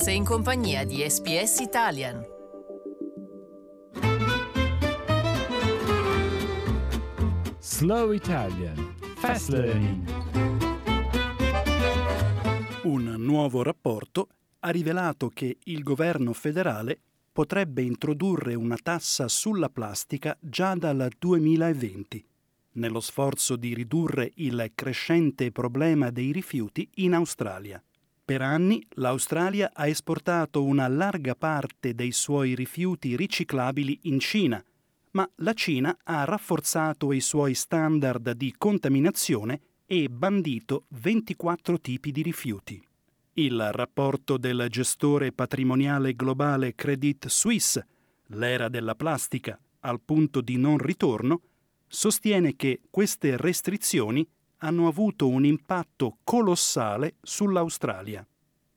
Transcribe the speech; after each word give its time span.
Sei 0.00 0.14
in 0.14 0.24
compagnia 0.24 0.84
di 0.84 1.04
SPS 1.04 1.58
Italian. 1.58 2.24
Slow 7.58 8.12
Italian 8.12 8.94
Fast 9.16 9.48
Learning. 9.48 10.08
Un 12.84 13.16
nuovo 13.18 13.64
rapporto 13.64 14.28
ha 14.60 14.70
rivelato 14.70 15.30
che 15.30 15.58
il 15.64 15.82
governo 15.82 16.32
federale 16.32 17.00
potrebbe 17.32 17.82
introdurre 17.82 18.54
una 18.54 18.78
tassa 18.80 19.26
sulla 19.26 19.68
plastica 19.68 20.38
già 20.40 20.76
dal 20.76 21.10
2020, 21.18 22.24
nello 22.74 23.00
sforzo 23.00 23.56
di 23.56 23.74
ridurre 23.74 24.30
il 24.36 24.70
crescente 24.76 25.50
problema 25.50 26.10
dei 26.10 26.30
rifiuti 26.30 26.88
in 26.94 27.14
Australia. 27.14 27.82
Per 28.28 28.42
anni 28.42 28.86
l'Australia 28.96 29.70
ha 29.72 29.86
esportato 29.86 30.62
una 30.62 30.86
larga 30.86 31.34
parte 31.34 31.94
dei 31.94 32.12
suoi 32.12 32.54
rifiuti 32.54 33.16
riciclabili 33.16 34.00
in 34.02 34.20
Cina, 34.20 34.62
ma 35.12 35.26
la 35.36 35.54
Cina 35.54 35.96
ha 36.04 36.24
rafforzato 36.24 37.14
i 37.14 37.22
suoi 37.22 37.54
standard 37.54 38.32
di 38.32 38.54
contaminazione 38.58 39.60
e 39.86 40.10
bandito 40.10 40.84
24 40.88 41.80
tipi 41.80 42.12
di 42.12 42.20
rifiuti. 42.20 42.86
Il 43.32 43.66
rapporto 43.72 44.36
del 44.36 44.66
gestore 44.68 45.32
patrimoniale 45.32 46.12
globale 46.12 46.74
Credit 46.74 47.28
Suisse, 47.28 47.86
l'era 48.26 48.68
della 48.68 48.94
plastica 48.94 49.58
al 49.80 50.02
punto 50.02 50.42
di 50.42 50.58
non 50.58 50.76
ritorno, 50.76 51.40
sostiene 51.86 52.56
che 52.56 52.82
queste 52.90 53.38
restrizioni 53.38 54.28
hanno 54.58 54.88
avuto 54.88 55.28
un 55.28 55.44
impatto 55.44 56.18
colossale 56.24 57.14
sull'Australia. 57.22 58.26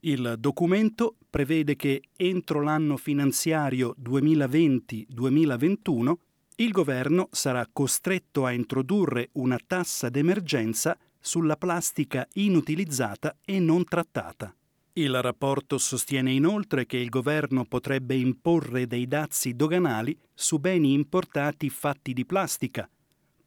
Il 0.00 0.34
documento 0.38 1.16
prevede 1.30 1.76
che 1.76 2.02
entro 2.16 2.62
l'anno 2.62 2.96
finanziario 2.96 3.94
2020-2021 4.02 6.14
il 6.56 6.70
governo 6.70 7.28
sarà 7.32 7.68
costretto 7.72 8.44
a 8.44 8.52
introdurre 8.52 9.30
una 9.32 9.58
tassa 9.66 10.08
d'emergenza 10.08 10.96
sulla 11.18 11.56
plastica 11.56 12.28
inutilizzata 12.34 13.38
e 13.44 13.58
non 13.58 13.84
trattata. 13.84 14.54
Il 14.92 15.20
rapporto 15.20 15.78
sostiene 15.78 16.30
inoltre 16.30 16.86
che 16.86 16.98
il 16.98 17.08
governo 17.08 17.64
potrebbe 17.64 18.14
imporre 18.14 18.86
dei 18.86 19.08
dazi 19.08 19.56
doganali 19.56 20.16
su 20.32 20.58
beni 20.58 20.92
importati 20.92 21.68
fatti 21.70 22.12
di 22.12 22.24
plastica, 22.24 22.88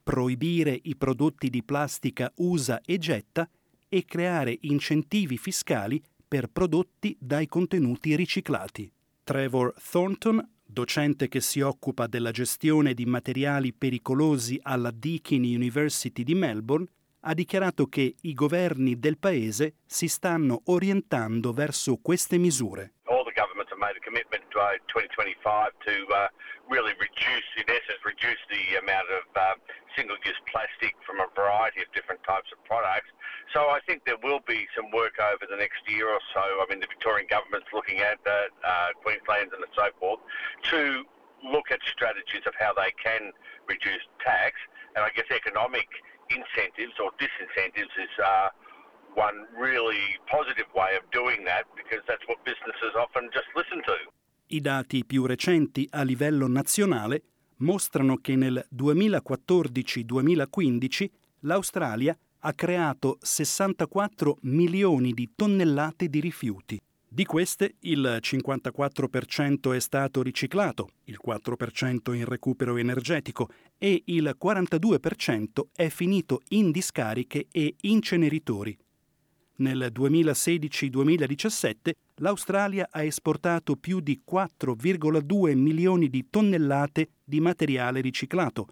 proibire 0.08 0.80
i 0.84 0.96
prodotti 0.96 1.50
di 1.50 1.62
plastica 1.62 2.32
usa 2.36 2.80
e 2.80 2.96
getta 2.96 3.46
e 3.90 4.06
creare 4.06 4.56
incentivi 4.62 5.36
fiscali 5.36 6.02
per 6.26 6.46
prodotti 6.46 7.14
dai 7.20 7.46
contenuti 7.46 8.16
riciclati. 8.16 8.90
Trevor 9.22 9.74
Thornton, 9.90 10.42
docente 10.64 11.28
che 11.28 11.42
si 11.42 11.60
occupa 11.60 12.06
della 12.06 12.30
gestione 12.30 12.94
di 12.94 13.04
materiali 13.04 13.74
pericolosi 13.74 14.58
alla 14.62 14.90
Deakin 14.90 15.42
University 15.42 16.22
di 16.22 16.34
Melbourne, 16.34 16.86
ha 17.20 17.34
dichiarato 17.34 17.86
che 17.86 18.14
i 18.18 18.32
governi 18.32 18.98
del 18.98 19.18
paese 19.18 19.74
si 19.84 20.08
stanno 20.08 20.62
orientando 20.64 21.52
verso 21.52 21.96
queste 21.96 22.38
misure. 22.38 22.94
Commitment 24.08 24.40
by 24.56 24.80
2025 24.88 25.36
to 25.84 25.94
uh, 26.16 26.32
really 26.72 26.96
reduce, 26.96 27.48
in 27.60 27.68
essence, 27.68 28.00
reduce 28.08 28.40
the 28.48 28.80
amount 28.80 29.04
of 29.12 29.24
uh, 29.36 29.60
single-use 29.92 30.40
plastic 30.48 30.96
from 31.04 31.20
a 31.20 31.28
variety 31.36 31.84
of 31.84 31.88
different 31.92 32.24
types 32.24 32.48
of 32.48 32.56
products. 32.64 33.12
So 33.52 33.68
I 33.68 33.84
think 33.84 34.08
there 34.08 34.16
will 34.24 34.40
be 34.48 34.64
some 34.72 34.88
work 34.96 35.20
over 35.20 35.44
the 35.44 35.60
next 35.60 35.84
year 35.84 36.08
or 36.08 36.24
so. 36.32 36.40
I 36.40 36.64
mean, 36.72 36.80
the 36.80 36.88
Victorian 36.88 37.28
government's 37.28 37.68
looking 37.76 38.00
at 38.00 38.16
that, 38.24 38.48
uh, 38.64 38.96
Queensland 39.04 39.52
and 39.52 39.60
so 39.76 39.92
forth, 40.00 40.24
to 40.72 41.04
look 41.44 41.68
at 41.68 41.84
strategies 41.84 42.48
of 42.48 42.56
how 42.56 42.72
they 42.72 42.96
can 42.96 43.28
reduce 43.68 44.04
tax. 44.24 44.56
And 44.96 45.04
I 45.04 45.12
guess 45.12 45.28
economic 45.28 45.86
incentives 46.32 46.96
or 46.96 47.12
disincentives 47.20 47.92
is 47.92 48.12
uh, 48.24 48.48
one 49.14 49.46
really 49.56 50.18
positive 50.30 50.68
way 50.74 50.96
of 50.96 51.04
doing 51.10 51.44
that 51.44 51.66
because 51.74 52.02
that's 52.06 52.26
what 52.26 52.42
businesses 52.44 52.94
often 52.94 53.30
just 53.32 53.48
listen 53.54 53.82
to. 53.82 53.92
I 54.50 54.60
dati 54.60 55.04
più 55.04 55.26
recenti 55.26 55.86
a 55.90 56.02
livello 56.02 56.48
nazionale 56.48 57.22
mostrano 57.58 58.16
che 58.16 58.34
nel 58.36 58.66
2014-2015 58.74 61.10
l'Australia 61.40 62.16
ha 62.40 62.52
creato 62.52 63.18
64 63.20 64.38
milioni 64.42 65.12
di 65.12 65.32
tonnellate 65.34 66.08
di 66.08 66.20
rifiuti. 66.20 66.78
Di 67.10 67.24
queste 67.24 67.76
il 67.80 68.18
54% 68.20 69.74
è 69.74 69.80
stato 69.80 70.22
riciclato, 70.22 70.90
il 71.04 71.18
4% 71.24 72.14
in 72.14 72.26
recupero 72.26 72.76
energetico 72.76 73.48
e 73.78 74.02
il 74.06 74.36
42% 74.40 75.68
è 75.74 75.88
finito 75.88 76.42
in 76.48 76.70
discariche 76.70 77.46
e 77.50 77.76
inceneritori. 77.80 78.76
Nel 79.60 79.90
2016-2017 79.92 81.90
l'Australia 82.16 82.88
ha 82.90 83.02
esportato 83.02 83.74
più 83.74 83.98
di 83.98 84.22
4,2 84.28 85.56
milioni 85.56 86.08
di 86.08 86.26
tonnellate 86.30 87.10
di 87.24 87.40
materiale 87.40 88.00
riciclato, 88.00 88.68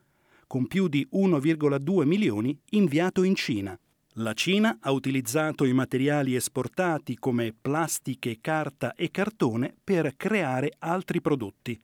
con 0.47 0.69
più 0.69 0.87
di 0.87 1.05
1,2 1.13 2.05
milioni 2.05 2.57
inviato 2.71 3.25
in 3.25 3.35
Cina. 3.35 3.77
La 4.19 4.33
Cina 4.33 4.79
ha 4.81 4.93
utilizzato 4.93 5.65
i 5.65 5.73
materiali 5.73 6.37
esportati 6.37 7.17
come 7.17 7.53
plastiche, 7.53 8.39
carta 8.41 8.95
e 8.95 9.11
cartone 9.11 9.75
per 9.83 10.15
creare 10.17 10.73
altri 10.79 11.21
prodotti. 11.21 11.79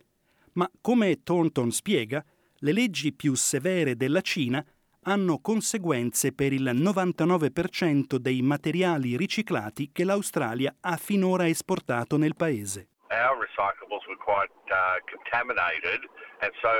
Ma 0.53 0.71
come 0.81 1.23
Thornton 1.25 1.73
spiega, 1.73 2.25
le 2.59 2.73
leggi 2.73 3.13
più 3.13 3.35
severe 3.35 3.97
della 3.97 4.21
Cina 4.21 4.65
hanno 5.05 5.39
conseguenze 5.41 6.33
per 6.33 6.53
il 6.53 6.71
99% 6.75 8.17
dei 8.17 8.43
materiali 8.43 9.17
riciclati 9.17 9.91
che 9.93 10.05
l'Australia 10.05 10.75
ha 10.81 10.97
finora 10.97 11.49
esportato 11.49 12.17
nel 12.17 12.37
paese. 12.37 12.89
Our 13.11 13.37
recyclables 13.37 14.07
were 14.07 14.17
quite 14.17 14.51
uh, 14.71 14.99
contaminated 15.11 16.01
and 16.41 16.53
so 16.63 16.73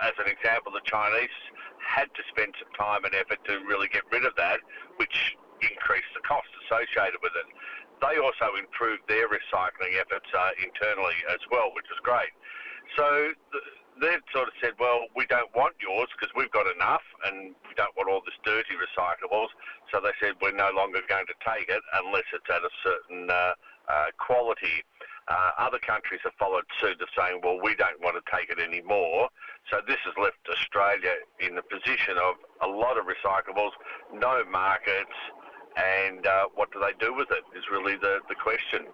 as 0.00 0.12
an 0.18 0.26
example 0.26 0.72
the 0.72 0.82
Chinese 0.84 1.36
had 1.82 2.08
to 2.14 2.22
spend 2.30 2.54
some 2.58 2.72
time 2.78 3.04
and 3.04 3.14
effort 3.14 3.42
to 3.46 3.60
really 3.66 3.88
get 3.88 4.02
rid 4.10 4.24
of 4.24 4.34
that, 4.36 4.60
which 4.96 5.36
increased 5.60 6.10
the 6.14 6.22
cost 6.26 6.48
associated 6.66 7.18
with 7.22 7.34
it. 7.36 7.46
They 8.02 8.18
also 8.18 8.54
improved 8.58 9.06
their 9.06 9.28
recycling 9.30 9.94
efforts 9.98 10.26
uh, 10.34 10.50
internally 10.58 11.18
as 11.30 11.38
well, 11.50 11.70
which 11.74 11.86
was 11.90 11.98
great. 12.02 12.34
So 12.98 13.34
they've 14.00 14.24
sort 14.32 14.48
of 14.48 14.54
said, 14.60 14.72
well, 14.78 15.06
we 15.16 15.26
don't 15.26 15.50
want 15.54 15.74
yours 15.80 16.08
because 16.16 16.32
we've 16.34 16.50
got 16.50 16.66
enough 16.74 17.04
and 17.26 17.54
we 17.68 17.74
don't 17.76 17.94
want 17.96 18.08
all 18.08 18.22
this 18.24 18.36
dirty 18.44 18.74
recyclables. 18.78 19.52
So 19.92 20.00
they 20.00 20.14
said, 20.20 20.34
we're 20.40 20.56
no 20.56 20.70
longer 20.74 21.00
going 21.08 21.26
to 21.26 21.36
take 21.44 21.68
it 21.68 21.82
unless 22.04 22.24
it's 22.32 22.48
at 22.48 22.62
a 22.62 22.72
certain 22.82 23.28
uh, 23.30 23.54
uh, 23.88 24.06
quality. 24.18 24.84
Uh, 25.28 25.50
other 25.58 25.78
countries 25.78 26.20
have 26.24 26.34
followed 26.38 26.64
suit 26.80 27.00
of 27.00 27.08
saying, 27.16 27.40
well, 27.44 27.58
we 27.62 27.74
don't 27.76 28.00
want 28.02 28.16
to 28.18 28.24
take 28.26 28.50
it 28.50 28.58
anymore. 28.58 29.28
So 29.70 29.78
this 29.86 29.98
has 30.04 30.14
left 30.18 30.42
Australia 30.50 31.14
in 31.38 31.54
the 31.54 31.62
position 31.62 32.18
of 32.18 32.34
a 32.60 32.66
lot 32.66 32.98
of 32.98 33.06
recyclables, 33.06 33.70
no 34.12 34.42
markets, 34.50 35.14
and 35.76 36.26
uh, 36.26 36.46
what 36.54 36.72
do 36.72 36.80
they 36.80 36.92
do 36.98 37.14
with 37.14 37.30
it 37.30 37.44
is 37.56 37.64
really 37.70 37.96
the, 37.96 38.18
the 38.28 38.34
question. 38.34 38.86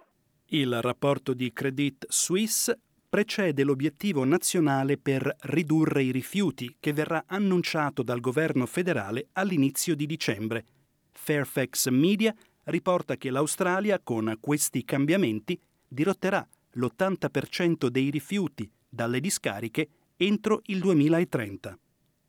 Il 0.51 0.81
rapporto 0.81 1.33
di 1.33 1.53
Credit 1.53 2.07
Suisse 2.09 2.75
precede 3.09 3.63
l'obiettivo 3.63 4.23
nazionale 4.23 4.97
per 4.97 5.35
ridurre 5.41 6.03
i 6.03 6.11
rifiuti 6.11 6.75
che 6.79 6.93
verrà 6.93 7.23
annunciato 7.25 8.03
dal 8.03 8.19
governo 8.19 8.67
federale 8.67 9.29
all'inizio 9.33 9.95
di 9.95 10.05
dicembre. 10.05 10.63
Fairfax 11.11 11.89
Media 11.89 12.33
riporta 12.65 13.17
che 13.17 13.31
l'Australia 13.31 13.99
con 13.99 14.37
questi 14.39 14.85
cambiamenti 14.85 15.59
dirotterà 15.87 16.47
l'80% 16.73 17.87
dei 17.87 18.11
rifiuti 18.11 18.69
dalle 18.87 19.19
discariche 19.19 19.89
entro 20.15 20.61
il 20.65 20.79
2030. 20.79 21.77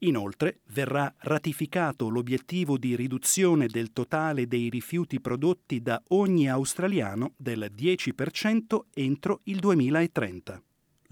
Inoltre 0.02 0.60
verrà 0.68 1.12
ratificato 1.18 2.08
l'obiettivo 2.08 2.78
di 2.78 2.96
riduzione 2.96 3.66
del 3.66 3.92
totale 3.92 4.46
dei 4.46 4.70
rifiuti 4.70 5.20
prodotti 5.20 5.82
da 5.82 6.02
ogni 6.08 6.48
australiano 6.48 7.34
del 7.36 7.70
10% 7.76 8.78
entro 8.94 9.40
il 9.44 9.58
2030. 9.58 10.62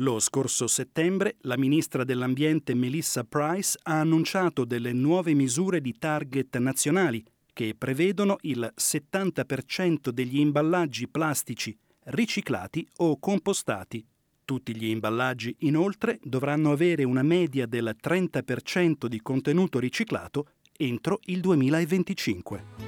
Lo 0.00 0.20
scorso 0.20 0.68
settembre 0.68 1.38
la 1.40 1.58
ministra 1.58 2.04
dell'Ambiente 2.04 2.72
Melissa 2.74 3.24
Price 3.24 3.76
ha 3.82 3.98
annunciato 3.98 4.64
delle 4.64 4.92
nuove 4.92 5.34
misure 5.34 5.80
di 5.80 5.98
target 5.98 6.56
nazionali 6.58 7.24
che 7.52 7.74
prevedono 7.76 8.36
il 8.42 8.72
70% 8.76 10.10
degli 10.10 10.38
imballaggi 10.38 11.08
plastici 11.08 11.76
riciclati 12.10 12.86
o 12.98 13.18
compostati. 13.18 14.06
Tutti 14.44 14.76
gli 14.76 14.86
imballaggi, 14.86 15.56
inoltre, 15.60 16.20
dovranno 16.22 16.70
avere 16.70 17.02
una 17.02 17.22
media 17.22 17.66
del 17.66 17.96
30% 18.00 19.06
di 19.06 19.20
contenuto 19.20 19.80
riciclato 19.80 20.50
entro 20.76 21.18
il 21.24 21.40
2025. 21.40 22.87